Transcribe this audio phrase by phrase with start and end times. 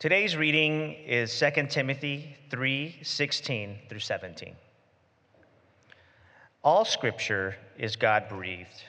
[0.00, 4.56] Today's reading is 2 Timothy 3 16 through 17.
[6.64, 8.82] All scripture is God breathed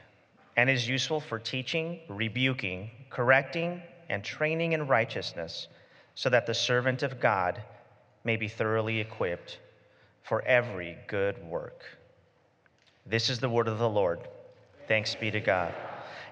[0.56, 5.68] and is useful for teaching, rebuking, correcting, and training in righteousness,
[6.16, 7.62] so that the servant of God
[8.24, 9.60] may be thoroughly equipped
[10.24, 11.84] for every good work.
[13.06, 14.22] This is the word of the Lord.
[14.88, 15.74] Thanks be to God.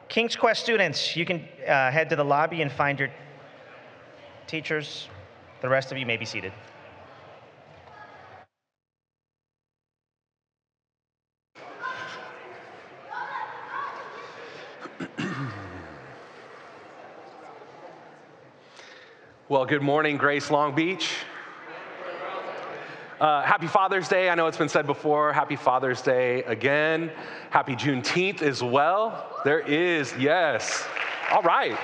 [0.07, 3.09] King's Quest students, you can uh, head to the lobby and find your
[4.49, 5.07] teachers.
[5.61, 6.51] The rest of you may be seated.
[19.47, 21.09] Well, good morning, Grace Long Beach.
[23.19, 24.29] Uh, happy Father's Day.
[24.29, 25.33] I know it's been said before.
[25.33, 27.11] Happy Father's Day again.
[27.49, 29.41] Happy Juneteenth as well.
[29.43, 30.85] There is, yes.
[31.31, 31.75] All right.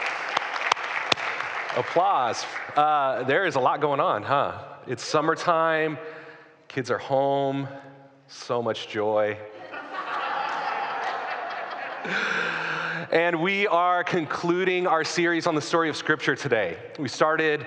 [1.78, 2.46] Applause.
[2.78, 4.64] Uh, there is a lot going on, huh?
[4.88, 5.98] It's summertime,
[6.70, 7.68] kids are home,
[8.30, 9.38] so much joy.
[13.12, 16.78] and we are concluding our series on the story of Scripture today.
[16.98, 17.66] We started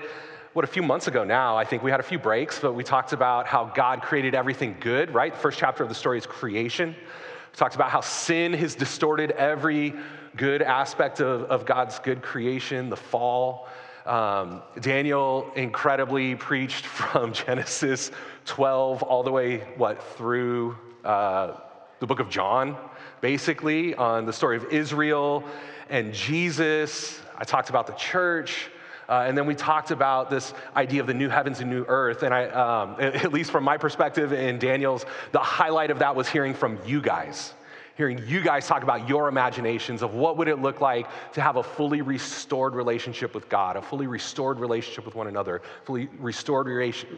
[0.53, 2.83] what, a few months ago now, I think we had a few breaks, but we
[2.83, 5.31] talked about how God created everything good, right?
[5.31, 6.95] The first chapter of the story is creation.
[6.95, 9.93] We talked about how sin has distorted every
[10.35, 13.67] good aspect of, of God's good creation, the fall.
[14.09, 18.09] Um, Daniel incredibly preached from Genesis
[18.45, 21.57] 12 all the way, what, through uh,
[21.99, 22.75] the book of John,
[23.21, 25.43] basically, on the story of Israel
[25.91, 27.21] and Jesus.
[27.37, 28.71] I talked about the church.
[29.07, 32.23] Uh, and then we talked about this idea of the new heavens and new earth.
[32.23, 36.27] And I, um, at least from my perspective and Daniel's, the highlight of that was
[36.27, 37.53] hearing from you guys
[37.99, 41.57] hearing you guys talk about your imaginations of what would it look like to have
[41.57, 46.65] a fully restored relationship with God, a fully restored relationship with one another, fully restored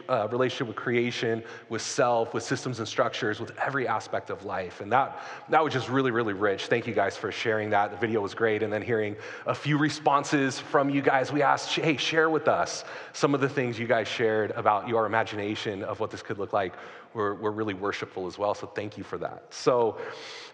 [0.08, 4.80] uh, relationship with creation, with self, with systems and structures, with every aspect of life.
[4.80, 6.66] And that, that was just really, really rich.
[6.66, 7.92] Thank you guys for sharing that.
[7.92, 8.64] The video was great.
[8.64, 9.14] And then hearing
[9.46, 12.82] a few responses from you guys, we asked, hey, share with us
[13.12, 16.52] some of the things you guys shared about your imagination of what this could look
[16.52, 16.72] like
[17.14, 18.54] were, were really worshipful as well.
[18.54, 19.44] So thank you for that.
[19.50, 19.98] So,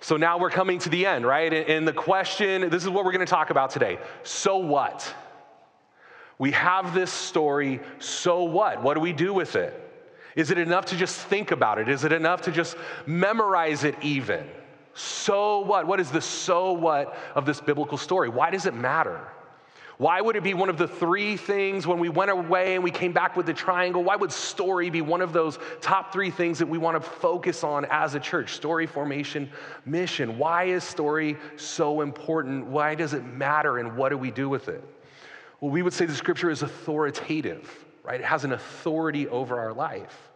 [0.01, 1.53] so now we're coming to the end, right?
[1.53, 3.99] And, the question this is what we're going to talk about today.
[4.23, 5.13] So what?
[6.39, 8.83] We have this story, so what?
[8.83, 9.85] What do we do with it?
[10.37, 11.89] Is it enough to just think about it?
[11.89, 12.77] Is it enough to just
[13.07, 14.47] memorize it even?
[14.95, 15.87] So what?
[15.87, 18.29] What is the so what of this biblical story?
[18.29, 19.21] Why does it matter?
[19.99, 22.93] Why would it be one of the three things when we went away and we
[22.93, 24.05] came back with the triangle?
[24.05, 27.65] Why would story be one of those top three things that we want to focus
[27.65, 28.55] on as a church?
[28.55, 29.51] Story, formation,
[29.85, 30.39] mission.
[30.39, 32.67] Why is story so important?
[32.67, 34.85] Why does it matter and what do we do with it?
[35.61, 38.21] Well, we would say the scripture is authoritative, right?
[38.21, 40.31] It has an authority over our life.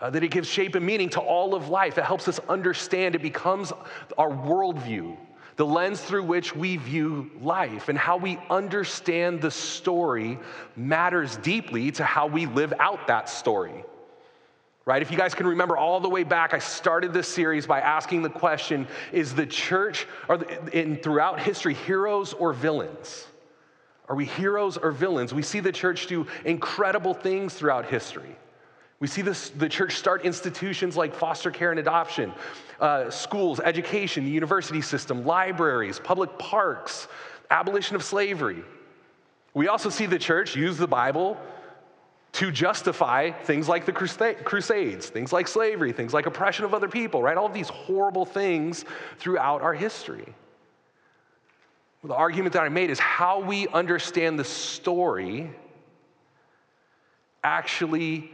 [0.00, 1.98] Uh, that it gives shape and meaning to all of life.
[1.98, 3.14] It helps us understand.
[3.16, 3.70] It becomes
[4.16, 5.16] our worldview
[5.56, 10.38] the lens through which we view life and how we understand the story
[10.76, 13.84] matters deeply to how we live out that story.
[14.86, 15.02] Right?
[15.02, 18.22] If you guys can remember all the way back, I started this series by asking
[18.22, 23.26] the question Is the church, or in, throughout history, heroes or villains?
[24.08, 25.32] Are we heroes or villains?
[25.32, 28.36] We see the church do incredible things throughout history.
[29.00, 32.32] We see this, the church start institutions like foster care and adoption,
[32.80, 37.08] uh, schools, education, the university system, libraries, public parks,
[37.50, 38.62] abolition of slavery.
[39.54, 41.38] We also see the church use the Bible
[42.32, 47.22] to justify things like the Crusades, things like slavery, things like oppression of other people,
[47.22, 47.36] right?
[47.36, 48.84] All of these horrible things
[49.18, 50.32] throughout our history.
[52.04, 55.50] The argument that I made is how we understand the story
[57.42, 58.30] actually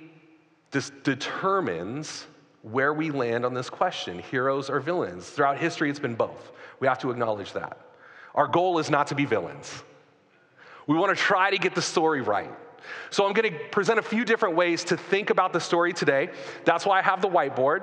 [0.71, 2.27] this determines
[2.63, 5.29] where we land on this question heroes or villains.
[5.29, 6.53] Throughout history, it's been both.
[6.81, 7.79] We have to acknowledge that.
[8.35, 9.83] Our goal is not to be villains,
[10.87, 12.53] we want to try to get the story right.
[13.11, 16.31] So, I'm going to present a few different ways to think about the story today.
[16.65, 17.83] That's why I have the whiteboard.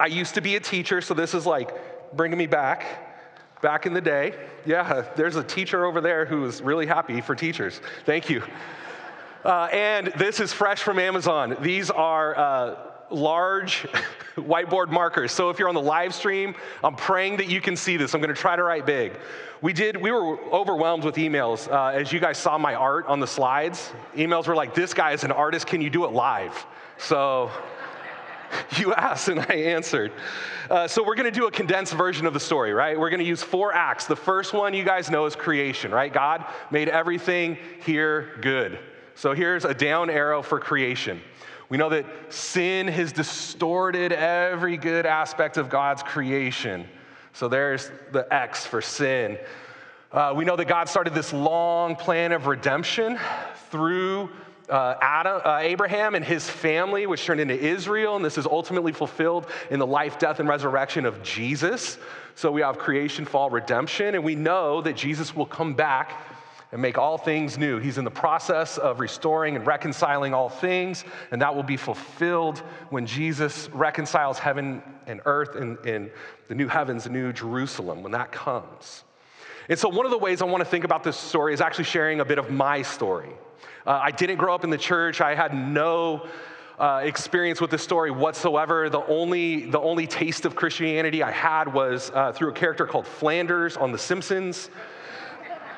[0.00, 1.70] I used to be a teacher, so this is like
[2.16, 2.84] bringing me back,
[3.62, 4.34] back in the day.
[4.66, 7.80] Yeah, there's a teacher over there who is really happy for teachers.
[8.04, 8.42] Thank you.
[9.44, 11.54] Uh, and this is fresh from Amazon.
[11.60, 12.76] These are uh,
[13.10, 13.82] large
[14.36, 15.32] whiteboard markers.
[15.32, 18.14] So if you're on the live stream, I'm praying that you can see this.
[18.14, 19.12] I'm going to try to write big.
[19.60, 21.70] We did, we were overwhelmed with emails.
[21.70, 25.12] Uh, as you guys saw my art on the slides, emails were like, this guy
[25.12, 26.66] is an artist, can you do it live?
[26.96, 27.50] So
[28.78, 30.10] you asked and I answered.
[30.70, 32.98] Uh, so we're going to do a condensed version of the story, right?
[32.98, 34.06] We're going to use four acts.
[34.06, 36.10] The first one you guys know is creation, right?
[36.10, 38.78] God made everything here good
[39.14, 41.20] So here's a down arrow for creation.
[41.68, 46.86] We know that sin has distorted every good aspect of God's creation.
[47.32, 49.38] So there's the X for sin.
[50.12, 53.18] Uh, we know that God started this long plan of redemption
[53.70, 54.30] through
[54.68, 58.92] uh, Adam, uh, Abraham and his family, which turned into Israel, and this is ultimately
[58.92, 61.98] fulfilled in the life, death, and resurrection of Jesus.
[62.34, 66.20] So we have creation, fall, redemption, and we know that Jesus will come back
[66.74, 67.78] and make all things new.
[67.78, 72.58] He's in the process of restoring and reconciling all things, and that will be fulfilled
[72.90, 76.10] when Jesus reconciles heaven and earth in, in
[76.48, 79.04] the new heavens, the new Jerusalem, when that comes.
[79.68, 81.84] And so, one of the ways I want to think about this story is actually
[81.84, 83.30] sharing a bit of my story.
[83.86, 86.26] Uh, I didn't grow up in the church, I had no
[86.80, 88.90] uh, experience with this story whatsoever.
[88.90, 93.06] The only, the only taste of Christianity I had was uh, through a character called
[93.06, 94.70] Flanders on The Simpsons.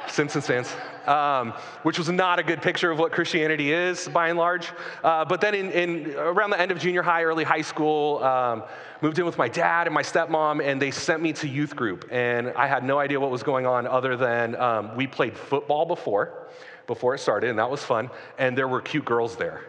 [0.09, 0.75] Simpsons fans,
[1.07, 4.71] um, which was not a good picture of what Christianity is by and large.
[5.03, 8.63] Uh, but then, in, in, around the end of junior high, early high school, um,
[9.03, 12.09] moved in with my dad and my stepmom, and they sent me to youth group.
[12.11, 15.87] And I had no idea what was going on other than um, we played football
[15.87, 16.49] before,
[16.87, 18.11] before it started, and that was fun.
[18.39, 19.65] And there were cute girls there.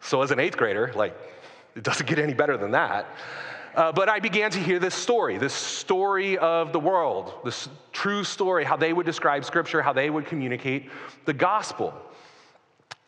[0.00, 1.16] So, as an eighth grader, like,
[1.74, 3.06] it doesn't get any better than that.
[3.74, 8.22] Uh, but I began to hear this story, this story of the world, this true
[8.22, 10.90] story, how they would describe scripture, how they would communicate
[11.24, 11.94] the gospel.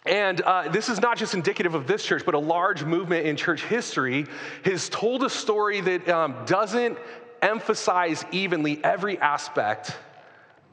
[0.07, 3.37] And uh, this is not just indicative of this church, but a large movement in
[3.37, 4.27] church history
[4.65, 6.99] has told a story that um, doesn't
[7.43, 9.97] emphasize evenly every aspect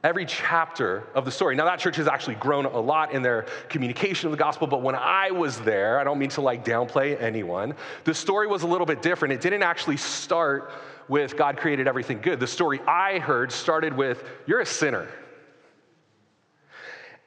[0.04, 1.56] every chapter of the story.
[1.56, 4.82] Now, that church has actually grown a lot in their communication of the gospel, but
[4.82, 8.68] when I was there, I don't mean to like downplay anyone, the story was a
[8.68, 9.34] little bit different.
[9.34, 10.72] It didn't actually start
[11.08, 12.40] with God created everything good.
[12.40, 15.08] The story I heard started with, You're a sinner.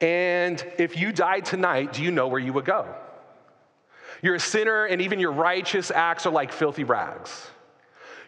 [0.01, 2.93] And if you died tonight, do you know where you would go?
[4.21, 7.47] You're a sinner, and even your righteous acts are like filthy rags.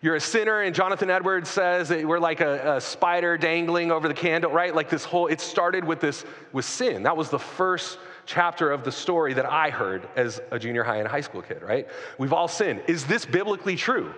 [0.01, 4.07] You're a sinner, and Jonathan Edwards says that we're like a, a, spider dangling over
[4.07, 4.73] the candle, right?
[4.73, 6.23] Like this whole, it started with this,
[6.53, 7.03] with sin.
[7.03, 10.97] That was the first chapter of the story that I heard as a junior high
[10.97, 11.87] and high school kid, right?
[12.19, 12.83] We've all sinned.
[12.87, 14.13] Is this biblically true?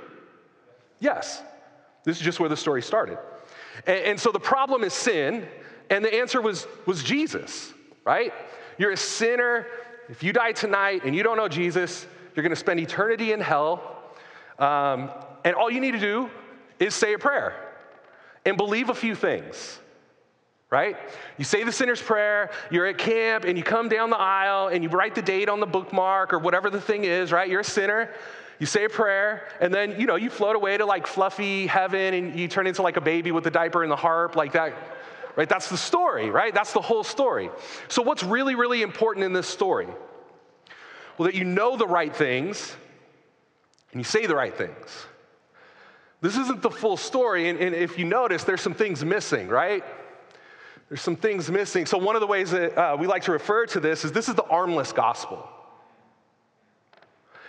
[0.99, 1.41] Yes.
[2.03, 3.17] This is just where the story started.
[3.87, 5.47] And, and so the problem is sin,
[5.89, 7.73] and the answer was, was Jesus,
[8.03, 8.33] right?
[8.77, 9.65] You're a sinner.
[10.09, 12.05] If you die tonight and you don't know Jesus,
[12.35, 13.95] you're going to spend eternity in hell.
[14.57, 15.11] Um,
[15.43, 16.29] and all you need to do
[16.79, 17.55] is say a prayer
[18.45, 19.79] and believe a few things,
[20.69, 20.97] right?
[21.37, 24.83] You say the sinner's prayer, you're at camp, and you come down the aisle and
[24.83, 27.49] you write the date on the bookmark or whatever the thing is, right?
[27.49, 28.13] You're a sinner.
[28.59, 32.13] You say a prayer, and then, you know, you float away to like fluffy heaven
[32.13, 34.73] and you turn into like a baby with the diaper and the harp, like that,
[35.37, 35.47] right?
[35.47, 36.53] That's the story, right?
[36.53, 37.49] That's the whole story.
[37.87, 39.87] So, what's really, really important in this story?
[41.17, 42.75] Well, that you know the right things
[43.93, 45.05] and you say the right things.
[46.21, 49.83] This isn't the full story, and, and, if you notice, there's some things missing, right?
[50.89, 51.85] There's some things missing.
[51.85, 54.27] So, one of the ways that uh, we like to refer to this is this
[54.27, 55.47] is the armless gospel.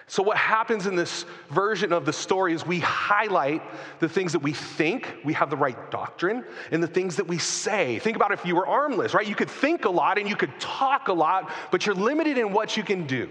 [0.06, 3.62] So, what happens in this version of the story is we highlight
[3.98, 7.38] the things that we think we have the right doctrine and the things that we
[7.38, 7.98] say.
[7.98, 9.26] Think about if you were armless, right?
[9.26, 12.52] You could think a lot and you could talk a lot, but you're limited in
[12.52, 13.30] what you can do.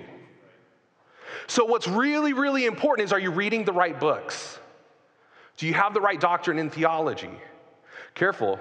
[1.47, 4.59] So, what's really, really important is are you reading the right books?
[5.59, 7.29] Do you have the right doctrine in theology?
[8.15, 8.57] Careful,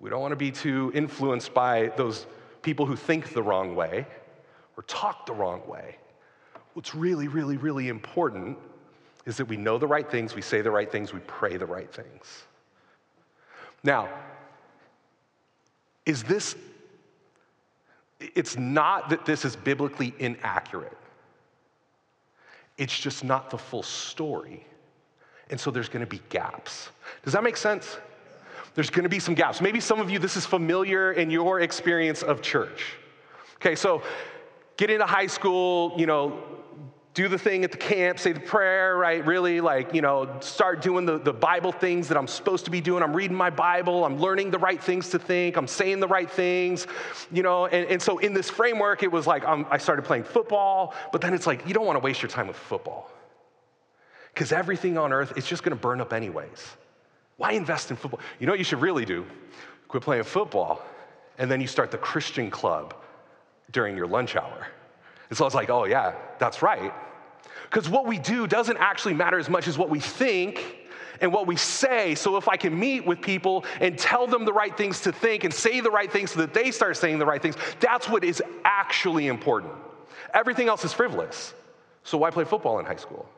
[0.00, 2.26] we don't want to be too influenced by those
[2.62, 4.08] people who think the wrong way
[4.76, 5.98] or talk the wrong way.
[6.74, 8.58] What's really, really, really important
[9.24, 11.66] is that we know the right things, we say the right things, we pray the
[11.66, 12.42] right things.
[13.84, 14.08] Now,
[16.06, 16.56] is this,
[18.18, 20.98] it's not that this is biblically inaccurate,
[22.78, 24.66] it's just not the full story.
[25.50, 26.88] And so there's gonna be gaps.
[27.24, 27.98] Does that make sense?
[28.74, 29.60] There's gonna be some gaps.
[29.60, 32.94] Maybe some of you, this is familiar in your experience of church.
[33.56, 34.02] Okay, so
[34.76, 36.42] get into high school, you know,
[37.12, 39.26] do the thing at the camp, say the prayer, right?
[39.26, 42.80] Really, like, you know, start doing the, the Bible things that I'm supposed to be
[42.80, 43.02] doing.
[43.02, 46.30] I'm reading my Bible, I'm learning the right things to think, I'm saying the right
[46.30, 46.86] things,
[47.32, 47.66] you know.
[47.66, 51.20] And, and so in this framework, it was like um, I started playing football, but
[51.20, 53.10] then it's like, you don't wanna waste your time with football
[54.34, 56.76] because everything on earth is just going to burn up anyways.
[57.36, 58.20] Why invest in football?
[58.38, 59.26] You know what you should really do?
[59.88, 60.82] Quit playing football,
[61.38, 62.94] and then you start the Christian club
[63.72, 64.66] during your lunch hour.
[65.28, 66.92] And so I was like, oh, yeah, that's right.
[67.64, 70.80] Because what we do doesn't actually matter as much as what we think,
[71.20, 72.14] and what we say.
[72.14, 75.44] So if I can meet with people and tell them the right things to think
[75.44, 78.24] and say the right things so that they start saying the right things, that's what
[78.24, 79.72] is actually important.
[80.34, 81.54] Everything else is frivolous.
[82.04, 83.28] So why play football in high school?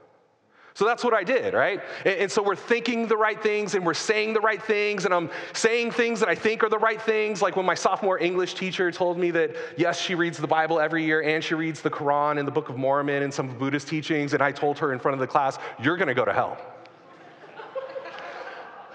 [0.74, 1.82] So that's what I did, right?
[2.04, 5.12] And, and, so we're thinking the right things and we're saying the right things, and
[5.12, 7.42] I'm saying things that I think are the right things.
[7.42, 11.04] Like when my sophomore English teacher told me that, yes, she reads the Bible every
[11.04, 14.32] year and she reads the Quran and the Book of Mormon and some Buddhist teachings,
[14.32, 16.56] and I told her in front of the class, You're gonna go to hell.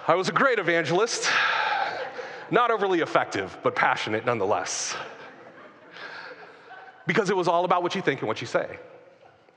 [0.08, 1.30] I was a great evangelist,
[2.50, 4.96] not overly effective, but passionate nonetheless.
[7.06, 8.80] Because it was all about what you think and what you say.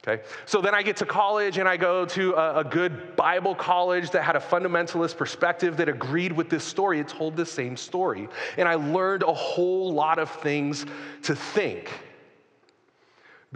[0.07, 0.23] Okay?
[0.47, 4.11] So then I get to college and I go to a, a, good Bible college
[4.11, 7.01] that had a fundamentalist perspective that agreed with this story.
[7.01, 8.29] It told the same story.
[8.57, 10.87] And I learned a whole lot of things
[11.25, 11.91] to think.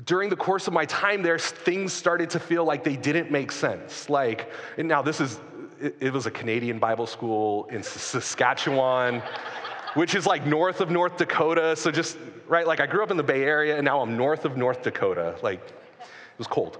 [0.05, 3.51] During the course of my time there, things started to feel like they didn't make
[3.51, 4.11] sense.
[4.11, 5.41] Like, now this is,
[5.81, 9.23] it, it was a Canadian Bible school in Saskatchewan.
[9.95, 11.77] which is like north of North Dakota.
[11.77, 14.45] So just, right, like I grew up in the Bay Area and now I'm north
[14.45, 15.37] of North Dakota.
[15.41, 15.61] Like,
[16.35, 16.79] it was cold.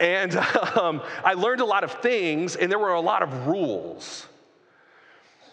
[0.00, 0.36] And
[0.76, 4.26] um, I learned a lot of things, and there were a lot of rules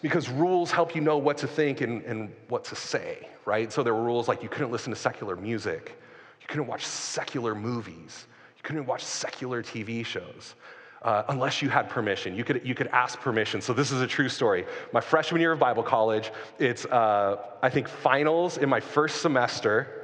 [0.02, 3.72] because rules help you know what to think and, and what to say, right?
[3.72, 5.98] So there were rules like you couldn't listen to secular music,
[6.40, 10.54] you couldn't watch secular movies, you couldn't watch secular TV shows.
[11.00, 12.34] Uh, unless you had permission.
[12.34, 13.60] You could, you could ask permission.
[13.60, 14.64] So, this is a true story.
[14.90, 20.03] My freshman year of Bible college, it's, uh, I think, finals in my first semester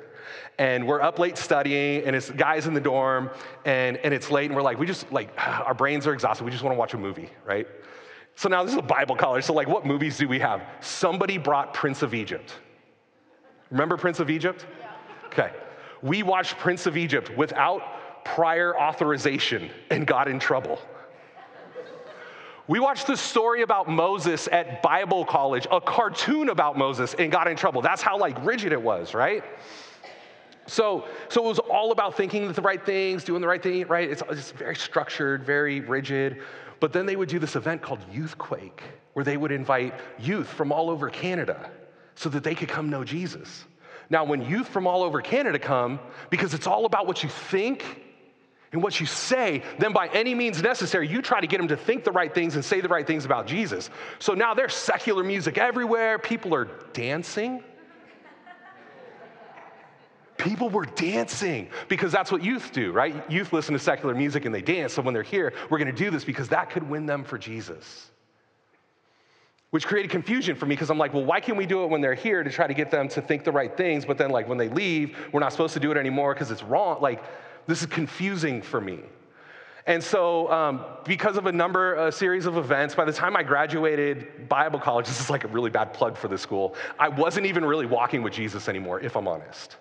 [0.59, 3.31] and we're up late studying, and it's guys in the dorm,
[3.65, 6.45] and, and it's late, and we're like, we just, like, our brains are exhausted.
[6.45, 7.67] We just want to watch a movie, right?
[8.37, 9.45] So now this is a Bible college.
[9.45, 10.63] So, like, what movies do we have?
[10.81, 12.55] Somebody brought Prince of Egypt.
[13.71, 14.67] Remember Prince of Egypt?
[14.81, 14.87] Yeah.
[15.27, 15.53] Okay.
[16.03, 20.79] We watched Prince of Egypt without prior authorization and got in trouble.
[22.71, 27.49] We watched the story about Moses at Bible college, a cartoon about Moses, and got
[27.49, 27.83] in trouble.
[27.83, 29.43] That's how like rigid it was, right?
[30.71, 34.09] So, so it was all about thinking the right things, doing the right thing, right?
[34.09, 36.43] It's, it's very structured, very rigid.
[36.79, 38.79] But then they would do this event called Youthquake,
[39.15, 41.71] where they would invite youth from all over Canada
[42.15, 43.65] so that they could come know Jesus.
[44.11, 45.99] Now, when youth from all over Canada come,
[46.31, 47.85] because it's all about what you think
[48.71, 51.77] and what you say, then by any means necessary, you try to get them to
[51.77, 53.91] think the right things and say the right things about Jesus.
[54.21, 57.65] So now there's secular music everywhere, people are dancing
[60.41, 63.31] people were dancing because that's what youth do, right?
[63.31, 64.95] Youth listen to secular music and they dance.
[64.95, 67.39] So when they're here, we're going to do this because that could win them for
[67.39, 68.11] Jesus.
[69.71, 72.01] Which created confusion for me because I'm like, well, why can't we do it when
[72.01, 74.05] they're here to try to get them to think the right things?
[74.05, 76.65] But then, like, when they leave, we're not supposed to do it anymore because it's
[76.65, 77.01] wrong.
[77.01, 77.23] Like,
[77.69, 78.99] this is confusing for me.
[79.87, 83.43] And so, um, because of a number, a series of events, by the time I
[83.43, 87.47] graduated Bible college, this is like a really bad plug for the school, I wasn't
[87.47, 89.77] even really walking with Jesus anymore, if I'm honest.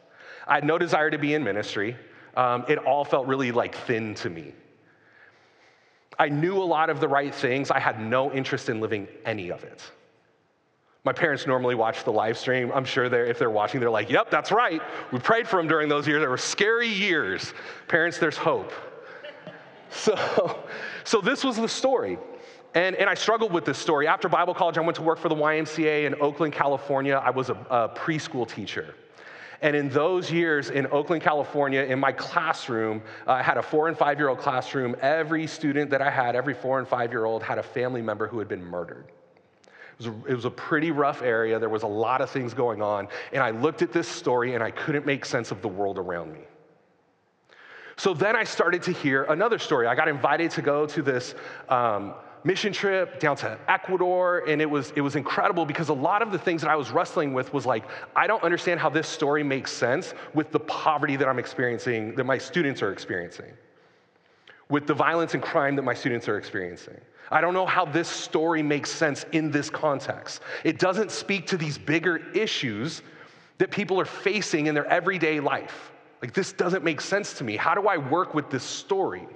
[0.49, 1.95] I had no desire to be in ministry.
[2.35, 4.53] Um, it all felt really like thin to me.
[6.17, 7.71] I knew a lot of the right things.
[7.71, 9.81] I had no interest in living any of it.
[11.05, 12.71] My parents normally watch the live stream.
[12.73, 14.81] I'm sure they're, if they're watching, they're like, yep, that's right.
[15.13, 16.21] We prayed for them during those years.
[16.21, 17.53] They were scary years.
[17.87, 18.71] Parents, there's hope.
[19.91, 20.59] So,
[21.03, 22.19] so this was the story.
[22.75, 24.05] And, and I struggled with this story.
[24.05, 27.15] After Bible college, I went to work for the YMCA in Oakland, California.
[27.15, 28.93] I was a, a preschool teacher.
[29.61, 33.87] And in those years in Oakland, California, in my classroom, uh, I had a four
[33.87, 34.95] and five year old classroom.
[35.01, 38.27] Every student that I had, every four and five year old, had a family member
[38.27, 39.05] who had been murdered.
[39.67, 41.59] It was, a, it was a pretty rough area.
[41.59, 43.09] There was a lot of things going on.
[43.33, 46.31] And I looked at this story and I couldn't make sense of the world around
[46.31, 46.41] me.
[47.97, 49.87] So then I started to hear another story.
[49.87, 51.35] I got invited to go to this
[51.67, 52.13] um,
[52.43, 56.31] mission trip down to Ecuador, and it was, it was incredible because a lot of
[56.31, 57.83] the things that I was wrestling with was like,
[58.15, 62.25] I don't understand how this story makes sense with the poverty that I'm experiencing, that
[62.25, 63.51] my students are experiencing,
[64.69, 66.99] with the violence and crime that my students are experiencing.
[67.31, 70.41] I don't know how this story makes sense in this context.
[70.63, 73.01] It doesn't speak to these bigger issues
[73.59, 75.91] that people are facing in their everyday life.
[76.21, 77.55] Like, this doesn't make sense to me.
[77.55, 79.27] How do I work with this story?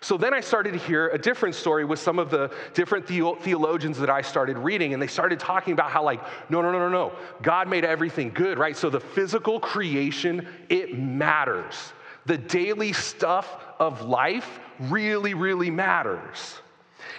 [0.00, 3.98] So then I started to hear a different story with some of the different theologians
[3.98, 6.88] that I started reading, and they started talking about how, like, no, no, no, no,
[6.88, 7.12] no.
[7.42, 8.76] God made everything good, right?
[8.76, 11.92] So the physical creation, it matters.
[12.26, 16.60] The daily stuff of life really, really matters.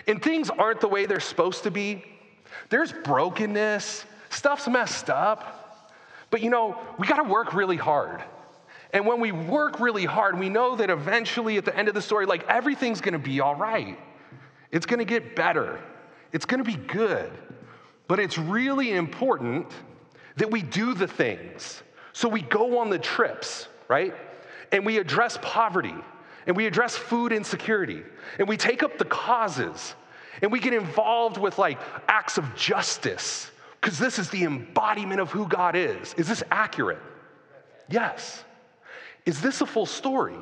[0.07, 2.03] And things aren't the way they're supposed to be.
[2.69, 5.91] There's brokenness, stuff's messed up.
[6.29, 8.23] But you know, we gotta work really hard.
[8.91, 12.01] And when we work really hard, we know that eventually at the end of the
[12.01, 13.99] story, like everything's gonna be all right.
[14.71, 15.79] It's gonna get better.
[16.31, 17.31] It's gonna be good.
[18.07, 19.71] But it's really important
[20.37, 21.83] that we do the things.
[22.13, 24.15] So we go on the trips, right?
[24.71, 25.95] And we address poverty,
[26.47, 28.01] and we address food insecurity,
[28.39, 29.95] and we take up the causes,
[30.41, 35.31] and we get involved with like acts of justice, because this is the embodiment of
[35.31, 36.13] who God is.
[36.15, 37.01] Is this accurate?
[37.89, 38.43] Yes.
[39.25, 40.37] Is this a full story?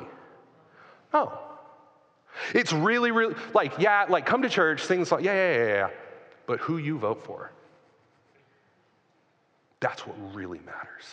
[1.12, 1.38] No.
[2.54, 5.90] It's really, really like, yeah, like come to church, things like, yeah, yeah, yeah, yeah.
[6.46, 7.50] But who you vote for.
[9.80, 11.04] That's what really matters.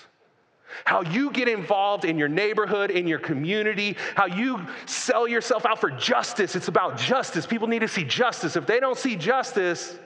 [0.84, 5.80] How you get involved in your neighborhood, in your community, how you sell yourself out
[5.80, 6.56] for justice.
[6.56, 7.46] It's about justice.
[7.46, 8.56] People need to see justice.
[8.56, 9.98] If they don't see justice,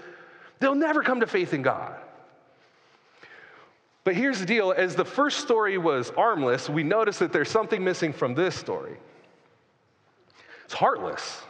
[0.60, 1.96] they'll never come to faith in God.
[4.03, 7.84] But here's the deal as the first story was armless, we notice that there's something
[7.84, 8.98] missing from this story.
[10.65, 11.41] It's heartless.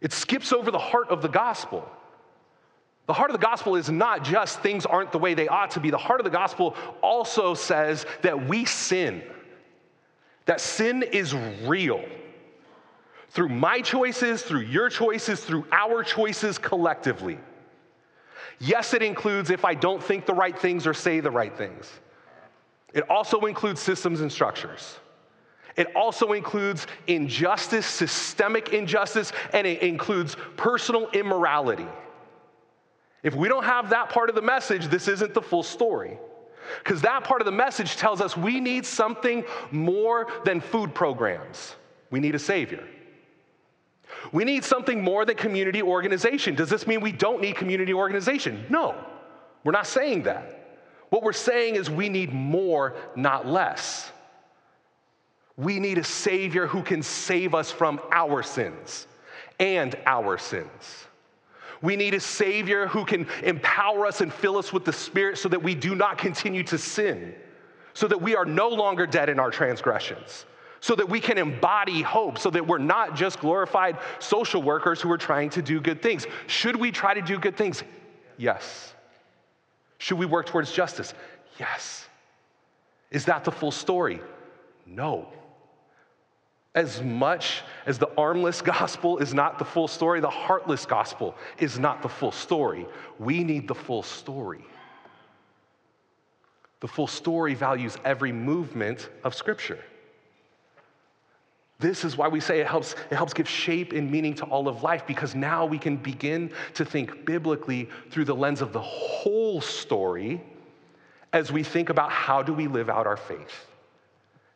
[0.00, 1.88] It skips over the heart of the gospel.
[3.06, 5.80] The heart of the gospel is not just things aren't the way they ought to
[5.80, 5.90] be.
[5.90, 9.22] The heart of the gospel also says that we sin,
[10.46, 12.04] that sin is real.
[13.30, 17.38] Through my choices, through your choices, through our choices collectively.
[18.58, 21.90] Yes, it includes if I don't think the right things or say the right things.
[22.92, 24.98] It also includes systems and structures.
[25.76, 31.86] It also includes injustice, systemic injustice, and it includes personal immorality.
[33.24, 36.18] If we don't have that part of the message, this isn't the full story.
[36.78, 41.74] Because that part of the message tells us we need something more than food programs.
[42.10, 42.86] We need a Savior.
[44.32, 46.54] We need something more than community organization.
[46.54, 48.64] Does this mean we don't need community organization?
[48.68, 48.94] No,
[49.62, 50.60] we're not saying that.
[51.10, 54.10] What we're saying is we need more, not less.
[55.56, 59.06] We need a Savior who can save us from our sins
[59.60, 61.06] and our sins.
[61.82, 65.48] We need a Savior who can empower us and fill us with the Spirit so
[65.50, 67.34] that we do not continue to sin,
[67.92, 70.46] so that we are no longer dead in our transgressions,
[70.84, 75.10] so that we can embody hope, so that we're not just glorified social workers who
[75.10, 76.26] are trying to do good things.
[76.46, 77.82] Should we try to do good things?
[78.36, 78.92] Yes.
[79.96, 81.14] Should we work towards justice?
[81.58, 82.06] Yes.
[83.10, 84.20] Is that the full story?
[84.84, 85.26] No.
[86.74, 91.78] As much as the armless gospel is not the full story, the heartless gospel is
[91.78, 92.86] not the full story.
[93.18, 94.66] We need the full story.
[96.80, 99.78] The full story values every movement of Scripture.
[101.80, 104.68] This is why we say it helps, it helps give shape and meaning to all
[104.68, 108.80] of life because now we can begin to think biblically through the lens of the
[108.80, 110.40] whole story
[111.32, 113.66] as we think about how do we live out our faith.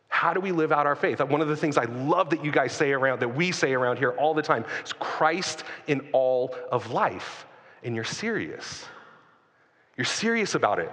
[0.08, 1.20] How do we live out our faith?
[1.20, 3.98] One of the things I love that you guys say around, that we say around
[3.98, 7.46] here all the time, is Christ in all of life.
[7.84, 8.86] And you're serious.
[9.96, 10.90] You're serious about it.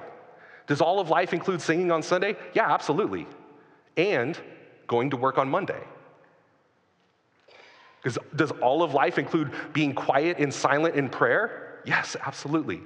[0.67, 2.35] Does all of life include singing on Sunday?
[2.53, 3.27] Yeah, absolutely.
[3.95, 4.37] And
[4.87, 5.81] going to work on Monday.
[8.05, 11.81] Does, does all of life include being quiet and silent in prayer?
[11.85, 12.81] Yes, absolutely.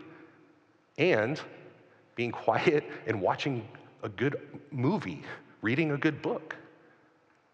[0.98, 1.40] And
[2.16, 3.68] being quiet and watching
[4.02, 5.22] a good movie
[5.62, 6.56] reading a good book.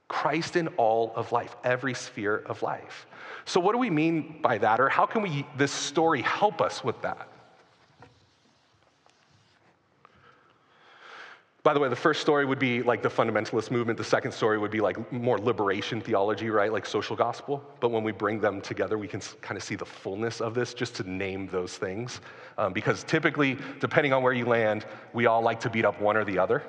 [0.08, 3.08] Christ in all of life, every sphere of life.
[3.45, 6.84] So, what do we mean by that, or how can we, this story help us
[6.84, 7.28] with that?
[11.65, 13.97] By the way, the first story would be like the fundamentalist movement.
[13.97, 16.71] The second story would be like more liberation theology, right?
[16.71, 17.63] Like social gospel.
[17.80, 20.75] But when we bring them together, we can kind of see the fullness of this,
[20.75, 22.21] just to name those things.
[22.60, 26.15] Um, because typically, depending on where you land, we all like to beat up one
[26.15, 26.62] or the other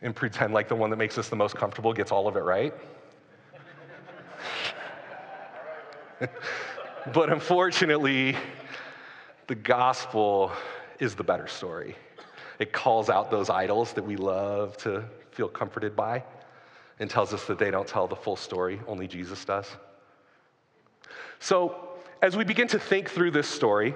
[0.00, 2.40] and pretend like the one that makes us the most comfortable gets all of it
[2.40, 2.72] right.
[7.12, 8.34] but unfortunately,
[9.46, 10.52] the gospel
[10.98, 11.94] is the better story.
[12.58, 16.24] It calls out those idols that we love to feel comforted by
[16.98, 19.66] and tells us that they don't tell the full story, only Jesus does.
[21.38, 21.90] So,
[22.22, 23.94] as we begin to think through this story,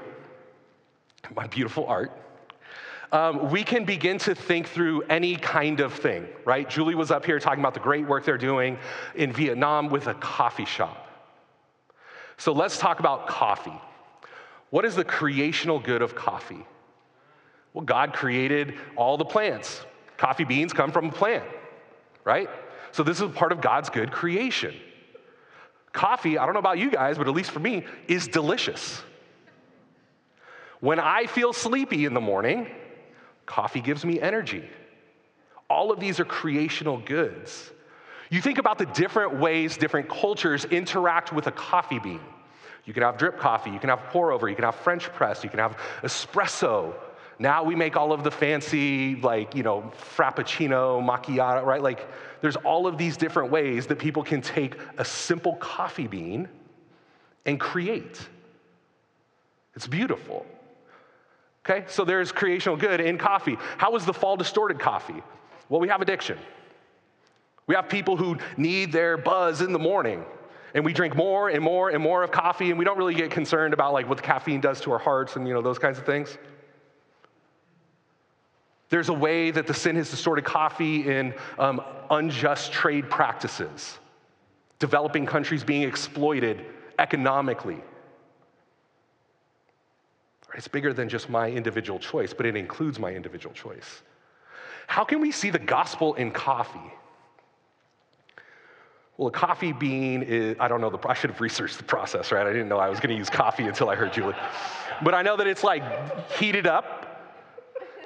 [1.34, 2.12] my beautiful art,
[3.12, 6.68] um, we can begin to think through any kind of thing, right?
[6.68, 8.78] Julie was up here talking about the great work they're doing
[9.14, 11.08] in Vietnam with a coffee shop.
[12.36, 13.78] So let's talk about coffee.
[14.70, 16.64] What is the creational good of coffee?
[17.72, 19.84] Well, God created all the plants.
[20.16, 21.44] Coffee beans come from a plant,
[22.24, 22.48] right?
[22.92, 24.74] So this is part of God's good creation.
[25.92, 29.02] Coffee, I don't know about you guys, but at least for me, is delicious.
[30.80, 32.66] When I feel sleepy in the morning,
[33.46, 34.64] Coffee gives me energy.
[35.68, 37.70] All of these are creational goods.
[38.30, 42.20] You think about the different ways different cultures interact with a coffee bean.
[42.84, 45.42] You can have drip coffee, you can have pour over, you can have French press,
[45.42, 46.94] you can have espresso.
[47.40, 51.82] Now we make all of the fancy, like, you know, frappuccino, macchiato, right?
[51.82, 52.06] Like,
[52.42, 56.50] there's all of these different ways that people can take a simple coffee bean
[57.46, 58.20] and create.
[59.74, 60.44] It's beautiful.
[61.64, 63.56] Okay, so there's creational good in coffee.
[63.78, 65.22] How is the fall distorted coffee?
[65.70, 66.38] Well, we have addiction.
[67.66, 70.26] We have people who need their buzz in the morning,
[70.74, 73.30] and we drink more and more and more of coffee, and we don't really get
[73.30, 75.98] concerned about like what the caffeine does to our hearts and you know those kinds
[75.98, 76.36] of things.
[78.90, 83.98] There's a way that the sin has distorted coffee in um, unjust trade practices,
[84.80, 86.66] developing countries being exploited
[86.98, 87.78] economically.
[90.54, 94.02] It's bigger than just my individual choice, but it includes my individual choice.
[94.88, 96.92] How can we see the gospel in coffee?
[99.16, 102.32] Well, a coffee bean is, I don't know, the, I should have researched the process,
[102.32, 102.44] right?
[102.44, 104.34] I didn't know I was going to use coffee until I heard Julie.
[105.04, 105.84] But I know that it's like
[106.32, 106.99] heated up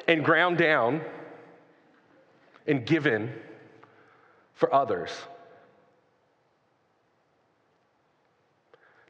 [0.06, 1.00] and ground down
[2.66, 3.32] and given
[4.54, 5.10] for others.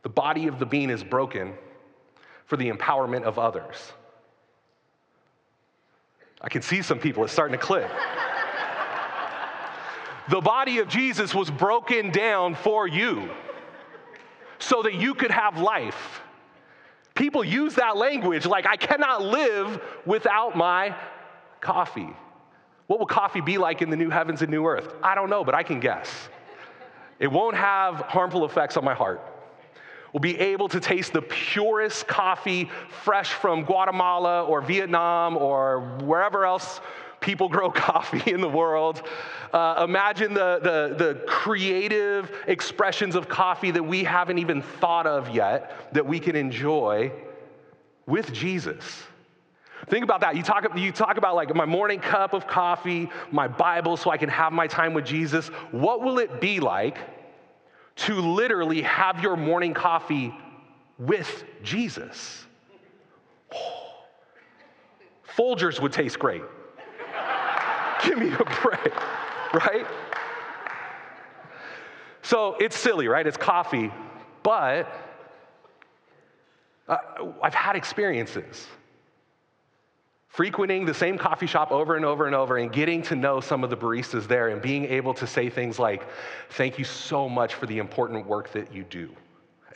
[0.03, 1.55] The body of the bean is broken
[2.47, 3.93] for the empowerment of others.
[6.41, 7.91] I can see some people, it's starting to click.
[10.29, 13.31] the body of Jesus was broken down for you
[14.59, 16.21] so that you could have life.
[17.15, 20.97] People use that language like, I cannot live without my
[21.61, 22.11] coffee.
[22.87, 24.95] What will coffee be like in the new heavens and new earth?
[25.03, 26.29] I don't know, but I can guess.
[27.19, 29.23] It won't have harmful effects on my heart.
[30.13, 32.71] We'll be able to taste the purest coffee
[33.03, 36.81] fresh from Guatemala or Vietnam or wherever else
[37.25, 39.03] people grow coffee in the world.
[39.53, 45.31] Uh, imagine the, the, the creative expressions of coffee that we haven't even thought of
[45.31, 47.11] yet that we can enjoy
[48.07, 49.03] with Jesus.
[49.89, 50.37] Think about that.
[50.37, 54.17] You talk, you talk about like my morning cup of coffee, my Bible, so I
[54.17, 55.49] can have my time with Jesus.
[55.73, 56.99] What will it be like
[57.97, 60.35] to literally have your morning coffee
[60.99, 62.45] with Jesus?
[63.55, 63.81] Oh.
[65.37, 66.43] Folgers would taste great.
[68.05, 68.95] Give me a break,
[69.55, 69.87] right?
[72.23, 73.27] So it's silly, right?
[73.27, 73.93] It's coffee,
[74.43, 74.89] but
[76.89, 76.97] uh,
[77.43, 78.67] I've had experiences
[80.35, 83.63] frequenting the same coffee shop over and over and over and getting to know some
[83.63, 86.03] of the baristas there and being able to say things like,
[86.51, 89.15] Thank you so much for the important work that you do.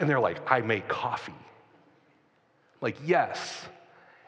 [0.01, 1.33] And they're like, I make coffee.
[2.81, 3.67] Like, yes.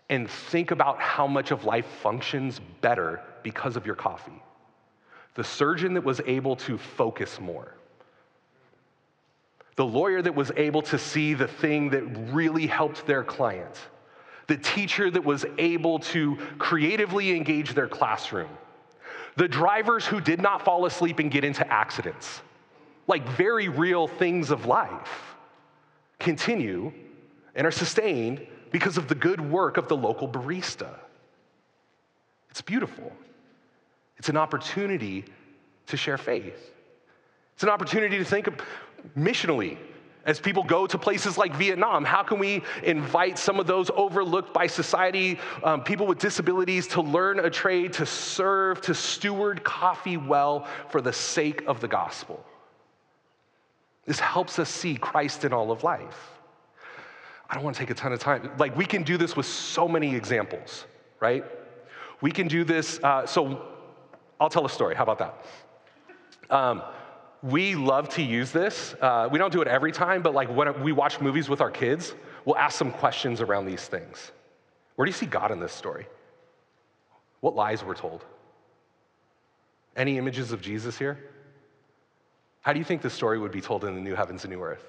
[0.09, 4.43] And think about how much of life functions better because of your coffee.
[5.35, 7.75] The surgeon that was able to focus more.
[9.77, 13.75] The lawyer that was able to see the thing that really helped their client.
[14.47, 18.51] The teacher that was able to creatively engage their classroom.
[19.37, 22.43] The drivers who did not fall asleep and get into accidents.
[23.07, 25.37] Like very real things of life
[26.19, 26.93] continue
[27.55, 30.99] and are sustained because of the good work of the local barista.
[32.51, 33.13] It's beautiful.
[34.21, 35.25] It's an opportunity
[35.87, 36.75] to share faith.
[37.55, 38.51] It's an opportunity to think
[39.17, 39.79] missionally
[40.27, 42.05] as people go to places like Vietnam.
[42.05, 47.01] How can we invite some of those overlooked by society, um, people with disabilities, to
[47.01, 52.45] learn a trade, to serve, to steward coffee well for the sake of the gospel?
[54.05, 56.29] This helps us see Christ in all of life.
[57.49, 58.51] I don't want to take a ton of time.
[58.59, 60.85] Like, we can do this with so many examples,
[61.21, 61.43] right?
[62.21, 63.01] We can do this.
[63.03, 63.67] Uh, so,
[64.41, 64.95] I'll tell a story.
[64.95, 65.45] How about that?
[66.49, 66.83] Um,
[67.43, 68.95] we love to use this.
[69.01, 71.71] Uh, we don't do it every time, but like when we watch movies with our
[71.71, 74.33] kids, we'll ask some questions around these things.
[74.97, 76.07] Where do you see God in this story?
[77.41, 78.25] What lies were told?
[79.97, 81.19] Any images of Jesus here?
[82.63, 84.63] How do you think this story would be told in the new heavens and new
[84.63, 84.85] earth?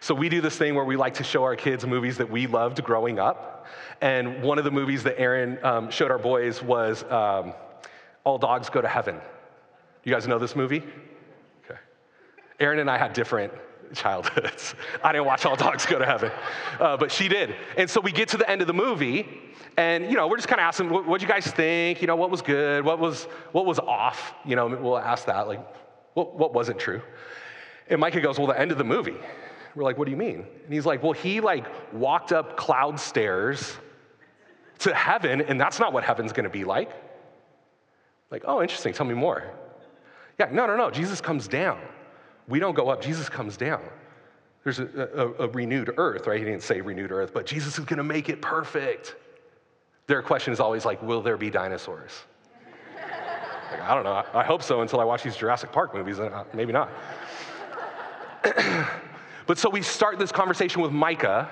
[0.00, 2.46] So, we do this thing where we like to show our kids movies that we
[2.46, 3.66] loved growing up.
[4.00, 7.52] And one of the movies that Aaron um, showed our boys was um,
[8.26, 9.18] all Dogs Go to Heaven.
[10.02, 10.82] You guys know this movie?
[11.64, 11.78] Okay.
[12.58, 13.52] Aaron and I had different
[13.94, 14.74] childhoods.
[15.04, 16.32] I didn't watch All Dogs Go to Heaven,
[16.80, 17.54] uh, but she did.
[17.76, 19.28] And so we get to the end of the movie,
[19.76, 22.00] and you know we're just kind of asking, what, what you guys think?
[22.00, 22.84] You know, what was good?
[22.84, 24.34] What was what was off?
[24.44, 25.46] You know, we'll ask that.
[25.46, 25.64] Like,
[26.14, 27.02] what, what wasn't true?
[27.88, 29.16] And Micah goes, well, the end of the movie.
[29.76, 30.46] We're like, what do you mean?
[30.64, 33.76] And he's like, well, he like walked up cloud stairs
[34.80, 36.90] to heaven, and that's not what heaven's going to be like.
[38.30, 39.44] Like, oh, interesting, tell me more.
[40.38, 40.90] Yeah, no, no, no.
[40.90, 41.80] Jesus comes down.
[42.48, 43.82] We don't go up, Jesus comes down.
[44.64, 46.38] There's a, a, a renewed earth, right?
[46.38, 49.14] He didn't say renewed earth, but Jesus is going to make it perfect.
[50.06, 52.12] Their question is always like, will there be dinosaurs?
[53.70, 54.12] like, I don't know.
[54.12, 56.90] I, I hope so until I watch these Jurassic Park movies, and uh, maybe not.
[59.46, 61.48] but so we start this conversation with Micah,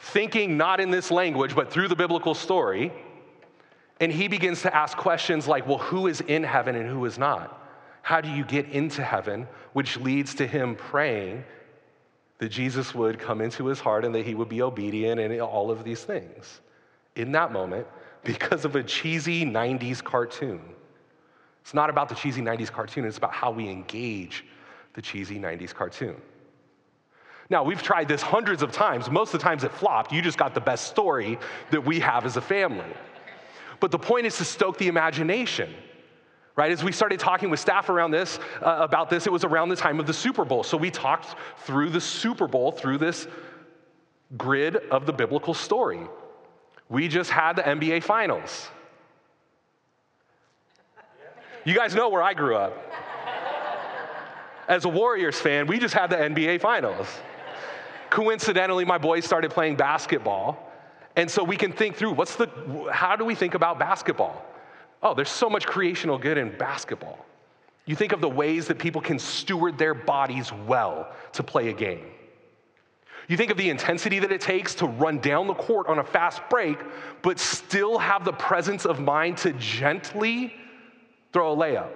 [0.00, 2.92] thinking not in this language, but through the biblical story.
[4.00, 7.18] And he begins to ask questions like, well, who is in heaven and who is
[7.18, 7.60] not?
[8.02, 9.48] How do you get into heaven?
[9.72, 11.44] Which leads to him praying
[12.38, 15.70] that Jesus would come into his heart and that he would be obedient and all
[15.70, 16.60] of these things.
[17.16, 17.86] In that moment,
[18.22, 20.60] because of a cheesy 90s cartoon.
[21.62, 24.44] It's not about the cheesy 90s cartoon, it's about how we engage
[24.94, 26.16] the cheesy 90s cartoon.
[27.50, 29.10] Now, we've tried this hundreds of times.
[29.10, 30.12] Most of the times it flopped.
[30.12, 31.38] You just got the best story
[31.70, 32.92] that we have as a family.
[33.80, 35.74] But the point is to stoke the imagination
[36.58, 36.72] right?
[36.72, 39.76] As we started talking with staff around this, uh, about this, it was around the
[39.76, 40.64] time of the Super Bowl.
[40.64, 43.28] So we talked through the Super Bowl, through this
[44.36, 46.00] grid of the biblical story.
[46.88, 48.68] We just had the NBA Finals.
[51.64, 52.76] You guys know where I grew up.
[54.66, 57.06] As a Warriors fan, we just had the NBA Finals.
[58.10, 60.67] Coincidentally, my boys started playing basketball.
[61.18, 62.46] And so we can think through what's the,
[62.92, 64.46] how do we think about basketball?
[65.02, 67.26] Oh, there's so much creational good in basketball.
[67.86, 71.72] You think of the ways that people can steward their bodies well to play a
[71.72, 72.06] game.
[73.26, 76.04] You think of the intensity that it takes to run down the court on a
[76.04, 76.78] fast break,
[77.20, 80.54] but still have the presence of mind to gently
[81.32, 81.90] throw a layup.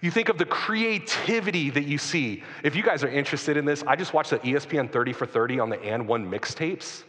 [0.00, 2.42] You think of the creativity that you see.
[2.62, 5.58] If you guys are interested in this, I just watched the ESPN 30 for 30
[5.58, 7.02] on the AND1 mixtapes.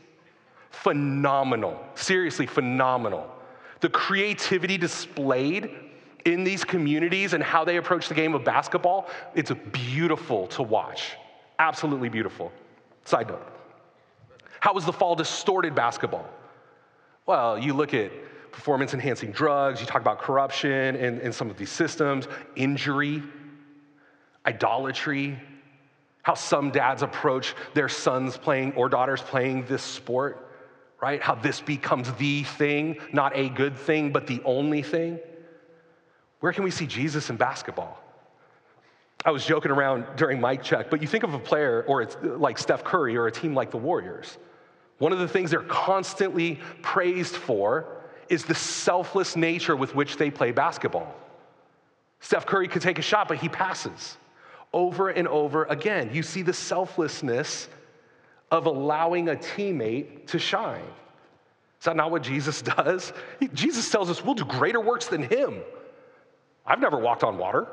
[0.72, 1.80] Phenomenal.
[1.96, 3.34] Seriously, phenomenal
[3.80, 5.70] the creativity displayed
[6.26, 11.16] in these communities and how they approach the game of basketball, it's beautiful to watch.
[11.60, 12.52] Absolutely beautiful.
[13.06, 13.46] Side note.
[14.60, 16.28] How was the fall distorted basketball?
[17.26, 18.12] Well, you look at
[18.52, 23.22] performance enhancing drugs, you talk about corruption in, in some of these systems, injury,
[24.46, 25.40] idolatry,
[26.24, 30.47] how some dads approach their sons playing or daughters playing this sport
[31.02, 31.22] right?
[31.22, 35.20] How this becomes the thing, not a good thing, but the only thing.
[36.40, 38.04] Where can we see Jesus in basketball?
[39.26, 42.18] I was joking around during mic check, but you think of a player or it's
[42.22, 44.38] like Steph Curry or a team like the Warriors.
[45.00, 47.86] One of the things they're constantly praised for
[48.30, 51.14] is the selfless nature with which they play basketball.
[52.20, 54.18] Steph Curry could take a shot, but he passes
[54.74, 56.10] over and over again.
[56.14, 57.70] You see the selflessness
[58.52, 60.86] of allowing a teammate to shine.
[61.80, 63.14] Is that not what Jesus does?
[63.54, 65.62] Jesus tells us we'll do greater works than him.
[66.66, 67.68] I've never walked on water.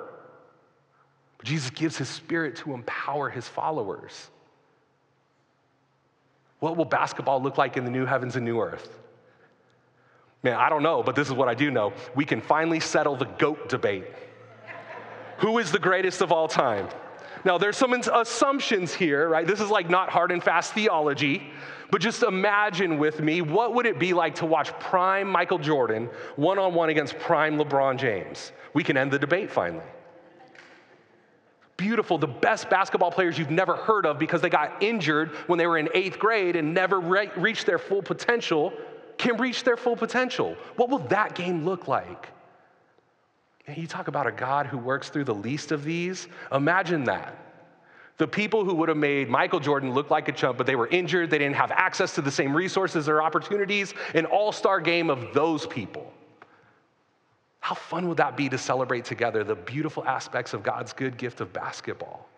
[1.39, 4.31] But Jesus gives his spirit to empower his followers.
[6.61, 8.89] What will basketball look like in the new heavens and new earth?
[10.43, 11.93] Man, I don't know, but this is what I do know.
[12.15, 14.05] We can finally settle the GOAT debate.
[15.39, 16.89] Who is the greatest of all time?
[17.45, 19.47] Now, there's some assumptions here, right?
[19.47, 21.51] This is like not hard and fast theology,
[21.91, 26.09] but just imagine with me what would it be like to watch prime Michael Jordan
[26.37, 28.53] one on one against prime LeBron James?
[28.73, 29.85] We can end the debate finally.
[31.77, 35.67] Beautiful, the best basketball players you've never heard of because they got injured when they
[35.67, 38.73] were in eighth grade and never re- reached their full potential
[39.19, 40.57] can reach their full potential.
[40.77, 42.29] What will that game look like?
[43.67, 46.29] And you talk about a God who works through the least of these.
[46.53, 47.39] Imagine that.
[48.17, 50.87] The people who would have made Michael Jordan look like a chump, but they were
[50.89, 55.11] injured, they didn't have access to the same resources or opportunities, an all star game
[55.11, 56.13] of those people.
[57.59, 61.41] How fun would that be to celebrate together the beautiful aspects of God's good gift
[61.41, 62.29] of basketball?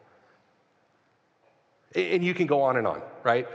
[1.95, 3.47] And you can go on and on, right?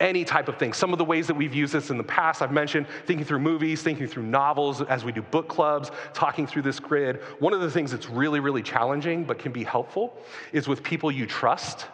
[0.00, 0.72] Any type of thing.
[0.72, 3.40] Some of the ways that we've used this in the past, I've mentioned thinking through
[3.40, 7.20] movies, thinking through novels as we do book clubs, talking through this grid.
[7.38, 10.16] One of the things that's really, really challenging but can be helpful
[10.52, 11.86] is with people you trust.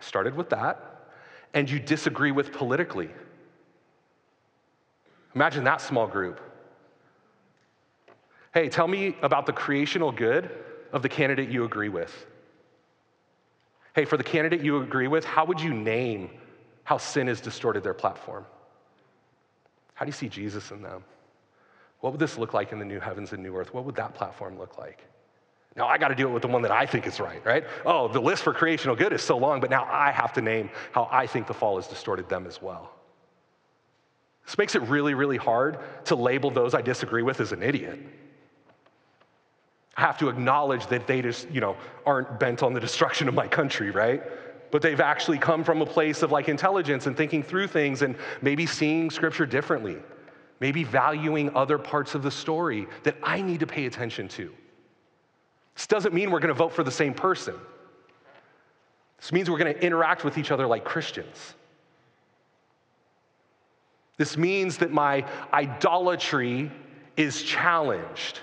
[0.00, 0.88] I started with that.
[1.54, 3.10] And you disagree with politically.
[5.34, 6.40] Imagine that small group.
[8.54, 10.50] Hey, tell me about the creational good
[10.92, 12.26] of the candidate you agree with.
[13.94, 16.30] Hey, for the candidate you agree with, how would you name
[16.84, 18.44] how sin has distorted their platform.
[19.94, 21.04] How do you see Jesus in them?
[22.00, 23.72] What would this look like in the new heavens and new earth?
[23.72, 25.04] What would that platform look like?
[25.76, 27.64] Now I got to do it with the one that I think is right, right?
[27.86, 30.70] Oh, the list for creational good is so long, but now I have to name
[30.90, 32.90] how I think the fall has distorted them as well.
[34.44, 37.98] This makes it really, really hard to label those I disagree with as an idiot.
[39.96, 43.34] I have to acknowledge that they just, you know, aren't bent on the destruction of
[43.34, 44.22] my country, right?
[44.72, 48.16] But they've actually come from a place of like intelligence and thinking through things and
[48.40, 49.98] maybe seeing scripture differently,
[50.60, 54.50] maybe valuing other parts of the story that I need to pay attention to.
[55.74, 57.54] This doesn't mean we're going to vote for the same person.
[59.18, 61.54] This means we're going to interact with each other like Christians.
[64.16, 66.70] This means that my idolatry
[67.18, 68.40] is challenged,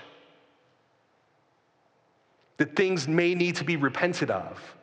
[2.58, 4.76] that things may need to be repented of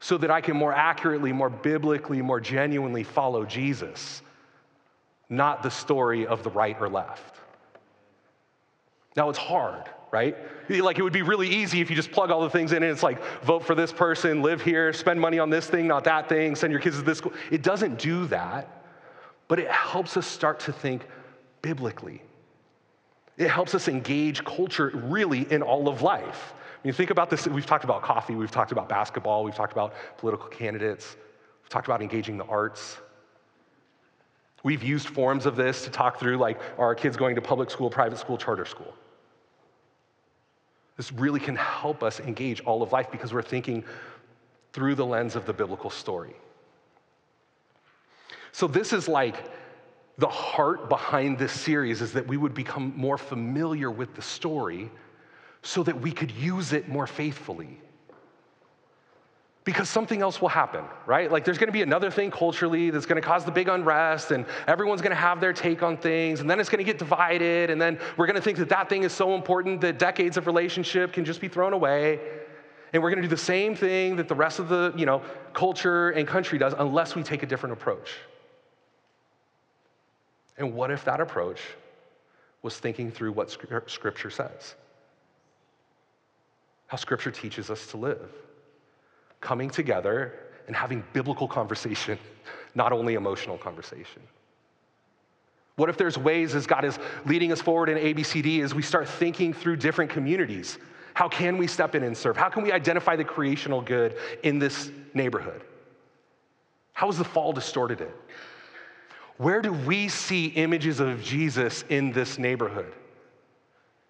[0.00, 4.22] so that I can more accurately, more biblically, more genuinely follow Jesus,
[5.28, 7.36] not the story of the right or left.
[9.14, 10.36] Now, it's hard, right?
[10.70, 12.90] Like, it would be really easy if you just plug all the things in and
[12.90, 16.28] it's like, vote for this person, live here, spend money on this thing, not that
[16.28, 17.32] thing, send your kids to this school.
[17.50, 18.82] It doesn't do that,
[19.48, 21.04] but it helps us start to think
[21.60, 22.22] biblically.
[23.36, 26.54] It helps us engage culture really in all of life.
[26.82, 29.72] When you think about this, we've talked about coffee, we've talked about basketball, we've talked
[29.72, 31.14] about political candidates,
[31.62, 32.96] we've talked about engaging the arts.
[34.62, 37.70] We've used forms of this to talk through, like, are our kids going to public
[37.70, 38.94] school, private school, charter school?
[40.96, 43.84] This really can help us engage all of life because we're thinking
[44.72, 46.34] through the lens of the biblical story.
[48.52, 49.50] So, this is like
[50.18, 54.90] the heart behind this series is that we would become more familiar with the story
[55.62, 57.80] so that we could use it more faithfully.
[59.62, 61.30] Because something else will happen, right?
[61.30, 65.02] Like there's gonna be another thing culturally that's gonna cause the big unrest, and everyone's
[65.02, 68.26] gonna have their take on things, and then it's gonna get divided, and then we're
[68.26, 71.48] gonna think that that thing is so important that decades of relationship can just be
[71.48, 72.18] thrown away.
[72.92, 76.10] And we're gonna do the same thing that the rest of the you know, culture
[76.10, 78.16] and country does unless we take a different approach.
[80.56, 81.60] And what if that approach
[82.62, 84.74] was thinking through what Scripture says?
[86.90, 88.32] How Scripture teaches us to live.
[89.40, 90.34] Coming together
[90.66, 92.18] and having biblical conversation,
[92.74, 94.20] not only emotional conversation.
[95.76, 99.08] What if there's ways as God is leading us forward in ABCD as we start
[99.08, 100.78] thinking through different communities?
[101.14, 102.36] How can we step in and serve?
[102.36, 105.62] How can we identify the creational good in this neighborhood?
[106.92, 108.16] How has the fall distorted it?
[109.36, 112.92] Where do we see images of Jesus in this neighborhood?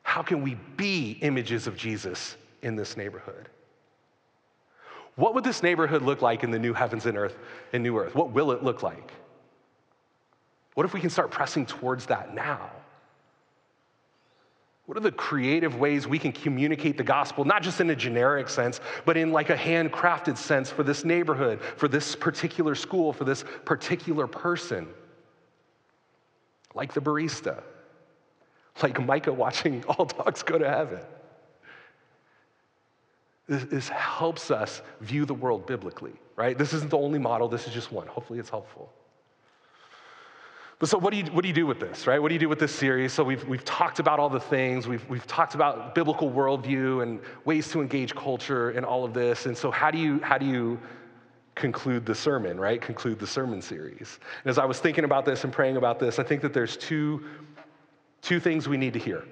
[0.02, 3.48] How can we be images of Jesus in this neighborhood?
[5.16, 7.36] What would this neighborhood look like in the new heavens and earth
[7.72, 8.14] and new earth?
[8.14, 9.12] What will it look like?
[10.74, 12.70] What if we can start pressing towards that now?
[14.86, 18.48] What are the creative ways we can communicate the gospel, not just in a generic
[18.48, 23.24] sense, but in like a handcrafted sense for this neighborhood, for this particular school, for
[23.24, 24.88] this particular person?
[26.74, 27.62] Like the barista,
[28.82, 31.00] like Micah watching all dogs go to heaven.
[33.50, 36.56] This, this helps us view the world biblically, right?
[36.56, 38.06] This isn't the only model, this is just one.
[38.06, 38.92] Hopefully, it's helpful.
[40.78, 42.22] But so, what do, you, what do you do with this, right?
[42.22, 43.12] What do you do with this series?
[43.12, 47.18] So, we've, we've talked about all the things, we've, we've talked about biblical worldview and
[47.44, 49.46] ways to engage culture and all of this.
[49.46, 50.78] And so, how do you, how do you
[51.56, 52.80] conclude the sermon, right?
[52.80, 54.20] Conclude the sermon series.
[54.44, 56.76] And as I was thinking about this and praying about this, I think that there's
[56.76, 57.24] two,
[58.22, 59.24] two things we need to hear.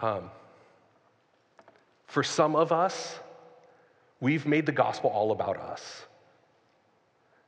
[0.00, 0.30] Um,
[2.12, 3.18] for some of us,
[4.20, 6.04] we've made the gospel all about us.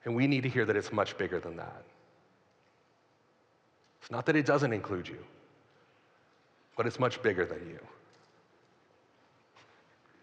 [0.07, 1.85] And we need to hear that it's much bigger than that.
[4.01, 5.19] It's not that it doesn't include you,
[6.79, 7.79] but it's much bigger than you.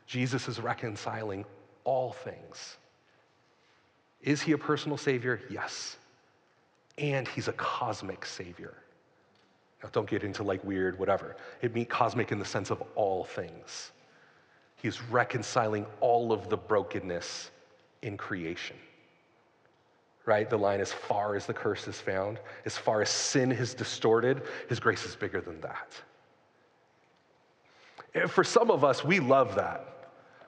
[0.07, 1.45] Jesus is reconciling
[1.83, 2.77] all things.
[4.23, 5.39] Is he a personal savior?
[5.51, 5.97] Yes.
[6.97, 8.73] And he's a cosmic savior.
[9.83, 11.35] Now, don't get into like weird, whatever.
[11.61, 13.91] It means cosmic in the sense of all things.
[14.81, 17.51] He's reconciling all of the brokenness
[18.01, 18.75] in creation.
[20.25, 20.49] Right?
[20.49, 24.43] The line, as far as the curse is found, as far as sin has distorted,
[24.69, 26.01] his grace is bigger than that.
[28.29, 29.87] For some of us, we love that.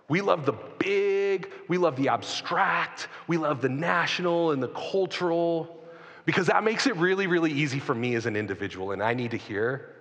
[0.10, 5.82] We love the big, we love the abstract, we love the national and the cultural,
[6.26, 8.92] because that makes it really, really easy for me as an individual.
[8.92, 9.96] And I need to hear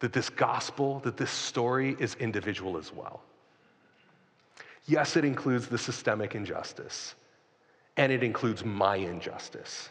[0.00, 3.22] that this gospel, that this story is individual as well.
[4.86, 7.14] Yes, it includes the systemic injustice,
[7.96, 9.90] and it includes my injustice.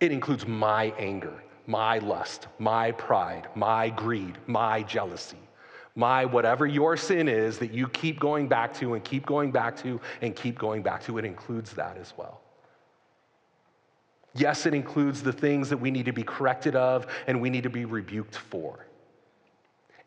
[0.00, 5.38] It includes my anger, my lust, my pride, my greed, my jealousy,
[5.94, 9.76] my whatever your sin is that you keep going back to and keep going back
[9.78, 11.18] to and keep going back to.
[11.18, 12.40] It includes that as well.
[14.34, 17.62] Yes, it includes the things that we need to be corrected of and we need
[17.62, 18.86] to be rebuked for.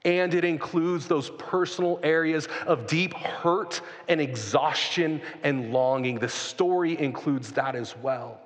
[0.05, 6.19] And it includes those personal areas of deep hurt and exhaustion and longing.
[6.19, 8.39] The story includes that as well.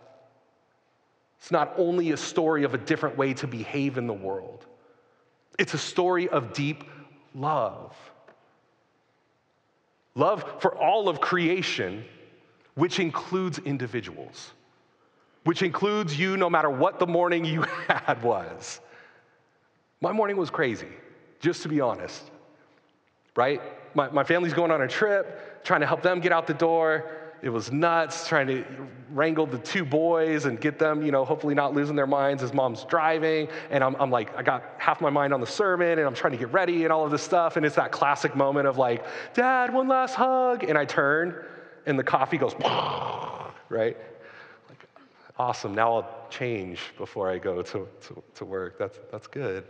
[1.37, 4.65] It's not only a story of a different way to behave in the world,
[5.57, 6.85] it's a story of deep
[7.35, 7.93] love.
[10.15, 12.05] Love for all of creation,
[12.75, 14.51] which includes individuals,
[15.43, 18.79] which includes you no matter what the morning you had was.
[19.99, 20.87] My morning was crazy
[21.39, 22.29] just to be honest,
[23.35, 23.61] right?
[23.95, 27.11] My, my family's going on a trip, trying to help them get out the door.
[27.41, 28.65] It was nuts trying to
[29.11, 32.53] wrangle the two boys and get them, you know, hopefully not losing their minds as
[32.53, 33.47] mom's driving.
[33.69, 36.33] And I'm, I'm like, I got half my mind on the sermon and I'm trying
[36.33, 37.55] to get ready and all of this stuff.
[37.55, 40.65] And it's that classic moment of like, Dad, one last hug.
[40.65, 41.45] And I turn
[41.85, 42.53] and the coffee goes,
[43.69, 43.97] right?
[44.67, 44.85] Like,
[45.37, 45.73] awesome.
[45.73, 48.77] Now I'll change before I go to, to, to work.
[48.77, 49.63] That's, that's good.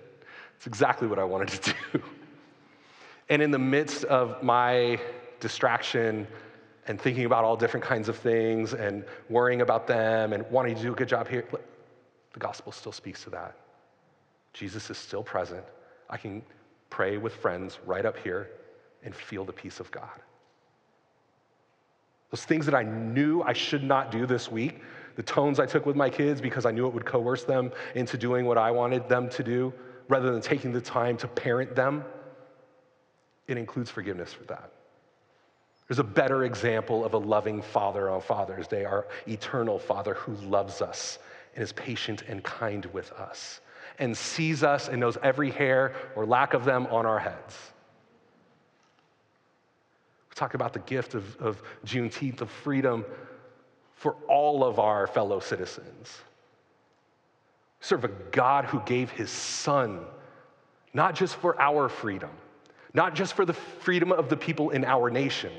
[0.59, 2.03] It's exactly what I wanted to do.
[3.29, 4.99] And in the midst of my
[5.39, 6.27] distraction
[6.85, 10.81] and thinking about all different kinds of things and worrying about them and wanting to
[10.81, 11.45] do a good job here,
[12.33, 13.55] the gospel still speaks to that.
[14.51, 15.63] Jesus is still present.
[16.09, 16.41] I can
[16.89, 18.49] pray with friends right up here
[19.05, 20.19] and feel the peace of God.
[22.31, 24.81] Those things that I knew I should not do this week,
[25.15, 28.17] the tones I took with my kids because I knew it would coerce them into
[28.17, 29.73] doing what I wanted them to do,
[30.09, 32.03] rather than taking the time to parent them,
[33.47, 34.71] it includes forgiveness for that.
[35.87, 40.33] There's a better example of a loving father on Father's Day, our eternal Father who
[40.47, 41.17] loves us
[41.55, 43.61] and is patient and kind with us
[43.97, 47.57] and sees us and knows every hair or lack of them on our heads.
[50.29, 53.03] We talk about the gift of, of Juneteenth, of freedom
[53.93, 56.19] for all of our fellow citizens
[57.79, 60.01] serve a God who gave his son,
[60.93, 62.31] not just for our freedom,
[62.93, 65.51] not just for the freedom of the people in our nation,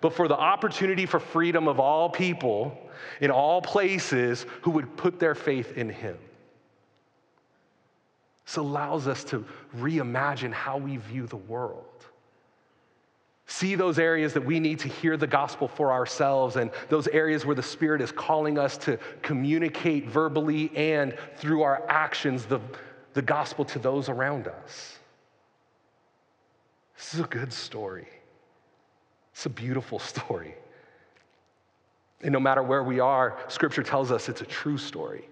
[0.00, 2.78] but for the opportunity for freedom of all people
[3.20, 6.18] in all places who would put their faith in him.
[8.44, 9.44] This allows us to
[9.76, 11.86] reimagine how we view the world
[13.46, 17.44] see those areas that we need to hear the gospel for ourselves and those areas
[17.44, 22.60] where the Spirit is calling us to communicate verbally and through our actions the,
[23.12, 24.98] the gospel to those around us.
[26.96, 28.08] This is a good story.
[29.32, 30.54] It's a beautiful story.
[32.22, 35.28] And no matter where we are, Scripture tells us it's a true story.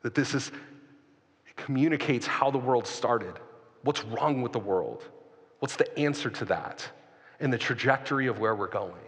[0.00, 3.34] That this is, it communicates how the world started,
[3.82, 5.04] what's wrong with the world
[5.62, 6.84] What's the answer to that
[7.38, 9.04] and the trajectory of where we're going?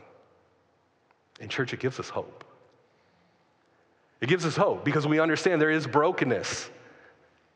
[1.40, 2.44] In church, it gives us hope.
[4.20, 6.70] It gives us hope because we understand there is brokenness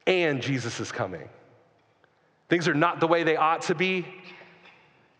[0.08, 1.28] and Jesus is coming.
[2.48, 4.04] Things are not the way they ought to be,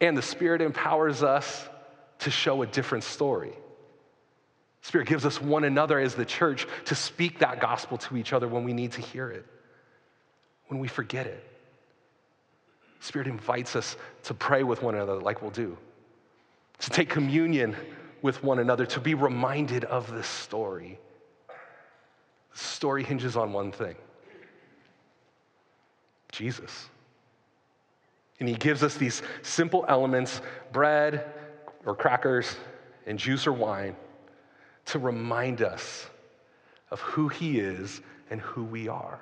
[0.00, 1.68] and the Spirit empowers us
[2.18, 3.52] to show a different story.
[4.82, 8.48] Spirit gives us one another as the church to speak that gospel to each other
[8.48, 9.46] when we need to hear it,
[10.66, 11.47] when we forget it.
[13.00, 15.76] Spirit invites us to pray with one another, like we'll do,
[16.80, 17.76] to take communion
[18.22, 20.98] with one another, to be reminded of this story.
[22.52, 23.96] The story hinges on one thing
[26.32, 26.88] Jesus.
[28.40, 30.40] And he gives us these simple elements
[30.72, 31.24] bread
[31.84, 32.56] or crackers
[33.06, 33.96] and juice or wine
[34.86, 36.06] to remind us
[36.90, 39.20] of who he is and who we are.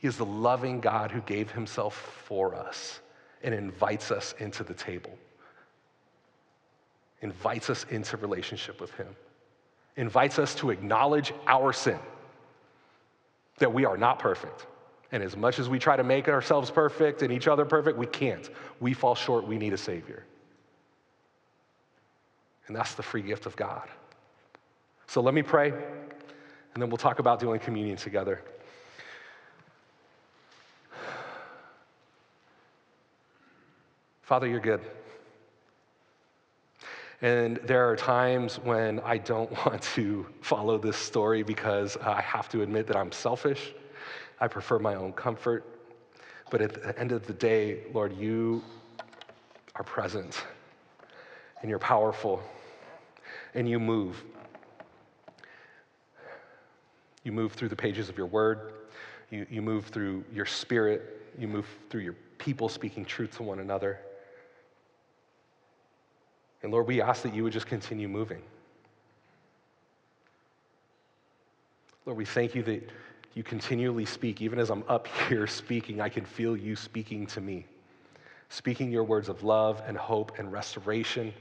[0.00, 3.00] He is the loving God who gave himself for us
[3.42, 5.12] and invites us into the table,
[7.20, 9.14] invites us into relationship with him,
[9.96, 11.98] invites us to acknowledge our sin,
[13.58, 14.66] that we are not perfect.
[15.12, 18.06] And as much as we try to make ourselves perfect and each other perfect, we
[18.06, 18.48] can't.
[18.78, 19.46] We fall short.
[19.46, 20.24] We need a Savior.
[22.68, 23.88] And that's the free gift of God.
[25.08, 28.40] So let me pray, and then we'll talk about doing communion together.
[34.30, 34.80] Father, you're good.
[37.20, 42.48] And there are times when I don't want to follow this story because I have
[42.50, 43.72] to admit that I'm selfish.
[44.40, 45.64] I prefer my own comfort.
[46.48, 48.62] But at the end of the day, Lord, you
[49.74, 50.44] are present
[51.60, 52.40] and you're powerful
[53.54, 54.22] and you move.
[57.24, 58.74] You move through the pages of your word,
[59.30, 63.58] you, you move through your spirit, you move through your people speaking truth to one
[63.58, 63.98] another.
[66.62, 68.42] And Lord, we ask that you would just continue moving.
[72.06, 72.90] Lord, we thank you that
[73.34, 74.42] you continually speak.
[74.42, 77.66] Even as I'm up here speaking, I can feel you speaking to me,
[78.48, 81.32] speaking your words of love and hope and restoration,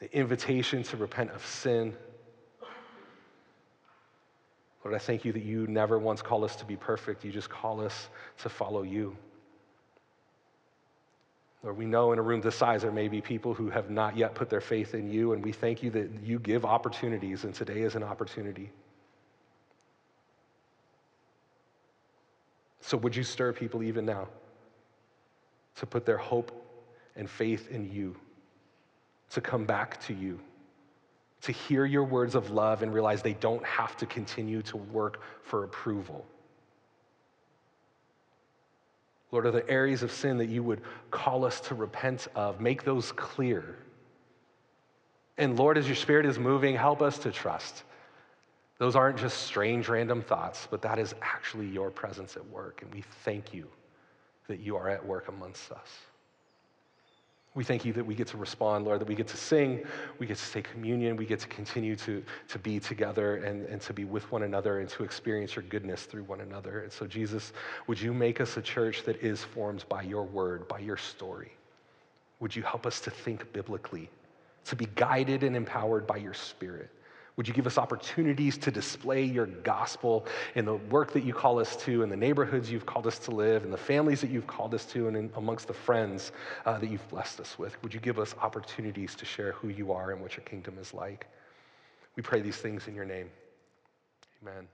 [0.00, 1.94] the invitation to repent of sin.
[4.84, 7.24] Lord, I thank you that you never once call us to be perfect.
[7.24, 8.08] You just call us
[8.38, 9.16] to follow you.
[11.62, 14.16] Lord, we know in a room this size there may be people who have not
[14.16, 17.54] yet put their faith in you, and we thank you that you give opportunities, and
[17.54, 18.70] today is an opportunity.
[22.80, 24.26] So, would you stir people even now
[25.76, 26.50] to put their hope
[27.14, 28.16] and faith in you,
[29.30, 30.40] to come back to you,
[31.42, 35.20] to hear your words of love and realize they don't have to continue to work
[35.44, 36.26] for approval?
[39.32, 42.60] Lord, are the areas of sin that you would call us to repent of?
[42.60, 43.78] Make those clear.
[45.38, 47.82] And Lord, as your Spirit is moving, help us to trust.
[48.78, 52.82] Those aren't just strange, random thoughts, but that is actually your presence at work.
[52.82, 53.66] And we thank you
[54.48, 55.88] that you are at work amongst us.
[57.54, 59.84] We thank you that we get to respond, Lord, that we get to sing,
[60.18, 63.78] we get to take communion, we get to continue to, to be together and, and
[63.82, 66.80] to be with one another and to experience your goodness through one another.
[66.80, 67.52] And so, Jesus,
[67.86, 71.52] would you make us a church that is formed by your word, by your story?
[72.40, 74.08] Would you help us to think biblically,
[74.64, 76.88] to be guided and empowered by your spirit?
[77.36, 81.58] Would you give us opportunities to display your gospel in the work that you call
[81.58, 84.46] us to, in the neighborhoods you've called us to live, in the families that you've
[84.46, 86.32] called us to, and in, amongst the friends
[86.66, 87.82] uh, that you've blessed us with?
[87.82, 90.92] Would you give us opportunities to share who you are and what your kingdom is
[90.92, 91.26] like?
[92.16, 93.30] We pray these things in your name.
[94.42, 94.68] Amen.